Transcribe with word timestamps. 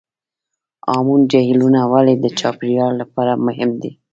هامون 0.91 1.21
جهیلونه 1.31 1.79
ولې 1.91 2.15
د 2.17 2.25
چاپیریال 2.39 2.93
لپاره 3.01 3.33
مهم 3.45 3.71
دي؟ 3.81 3.91